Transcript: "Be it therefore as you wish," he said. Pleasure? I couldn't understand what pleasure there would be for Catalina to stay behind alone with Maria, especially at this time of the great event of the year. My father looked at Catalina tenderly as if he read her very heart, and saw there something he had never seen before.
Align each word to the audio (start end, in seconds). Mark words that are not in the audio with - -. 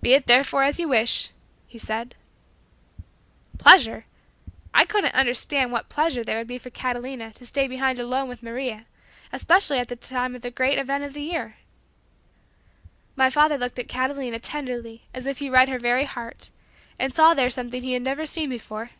"Be 0.00 0.12
it 0.14 0.26
therefore 0.26 0.64
as 0.64 0.80
you 0.80 0.88
wish," 0.88 1.28
he 1.68 1.78
said. 1.78 2.16
Pleasure? 3.58 4.06
I 4.74 4.84
couldn't 4.84 5.14
understand 5.14 5.70
what 5.70 5.88
pleasure 5.88 6.24
there 6.24 6.38
would 6.38 6.48
be 6.48 6.58
for 6.58 6.68
Catalina 6.70 7.32
to 7.34 7.46
stay 7.46 7.68
behind 7.68 8.00
alone 8.00 8.28
with 8.28 8.42
Maria, 8.42 8.86
especially 9.32 9.78
at 9.78 9.86
this 9.86 9.98
time 10.08 10.34
of 10.34 10.42
the 10.42 10.50
great 10.50 10.78
event 10.78 11.04
of 11.04 11.12
the 11.12 11.22
year. 11.22 11.58
My 13.14 13.30
father 13.30 13.56
looked 13.56 13.78
at 13.78 13.86
Catalina 13.86 14.40
tenderly 14.40 15.04
as 15.14 15.26
if 15.26 15.38
he 15.38 15.48
read 15.48 15.68
her 15.68 15.78
very 15.78 16.06
heart, 16.06 16.50
and 16.98 17.14
saw 17.14 17.32
there 17.32 17.48
something 17.48 17.84
he 17.84 17.92
had 17.92 18.02
never 18.02 18.26
seen 18.26 18.48
before. 18.50 18.90